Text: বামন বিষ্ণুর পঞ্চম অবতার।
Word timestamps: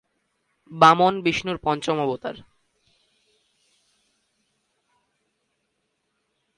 বামন 0.71 1.13
বিষ্ণুর 1.23 1.57
পঞ্চম 1.63 1.97
অবতার। 1.99 2.35